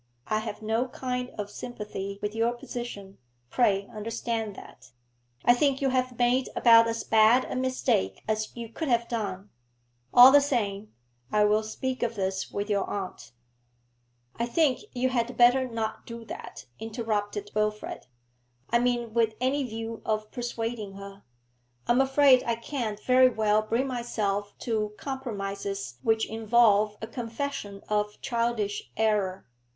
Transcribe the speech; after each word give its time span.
I 0.25 0.39
have 0.39 0.63
no 0.63 0.87
kind 0.87 1.29
of 1.37 1.51
sympathy 1.51 2.17
with 2.23 2.33
your 2.33 2.53
position, 2.53 3.19
pray 3.51 3.85
understand 3.93 4.55
that. 4.55 4.93
I 5.45 5.53
think 5.53 5.79
you 5.79 5.89
have 5.89 6.17
made 6.17 6.49
about 6.55 6.87
as 6.87 7.03
bad 7.03 7.45
a 7.45 7.55
mistake 7.55 8.23
as 8.27 8.49
you 8.57 8.67
could 8.69 8.87
have 8.87 9.07
done. 9.07 9.51
All 10.11 10.31
the 10.31 10.41
same, 10.41 10.91
I 11.31 11.43
will 11.43 11.61
speak 11.61 12.01
of 12.01 12.15
this 12.15 12.49
with 12.49 12.67
your 12.67 12.89
aunt' 12.89 13.31
'I 14.39 14.47
think 14.47 14.79
you 14.93 15.09
had 15.09 15.37
better 15.37 15.67
not 15.67 16.07
do 16.07 16.25
that,' 16.25 16.65
interrupted 16.79 17.51
Wilfrid, 17.53 18.07
'I 18.71 18.79
mean 18.79 19.13
with 19.13 19.35
any 19.39 19.63
view 19.63 20.01
of 20.03 20.31
persuading 20.31 20.93
her. 20.95 21.21
I 21.85 21.91
am 21.91 22.01
afraid 22.01 22.43
I 22.47 22.55
can't 22.55 22.99
very 22.99 23.29
well 23.29 23.61
bring 23.61 23.85
myself 23.85 24.57
to 24.61 24.93
compromises 24.97 25.99
which 26.01 26.27
involve 26.27 26.97
a 27.03 27.07
confession 27.07 27.83
of 27.87 28.19
childish 28.21 28.89
error. 28.97 29.45